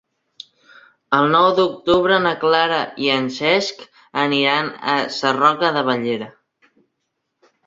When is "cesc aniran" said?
3.35-4.73